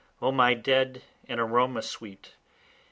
[0.19, 2.33] O my dead, an aroma sweet!